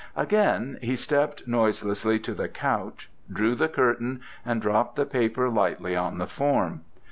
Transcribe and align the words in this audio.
Again 0.15 0.79
he 0.81 0.95
stepped 0.95 1.47
noiselessly 1.47 2.17
to 2.21 2.33
the 2.33 2.47
couch, 2.47 3.07
drew 3.31 3.53
the 3.53 3.69
curtain 3.69 4.21
and 4.43 4.59
dropped 4.59 4.95
the 4.95 5.05
paper 5.05 5.47
lightly 5.47 5.95
on 5.95 6.17
the 6.17 6.25
form. 6.25 6.81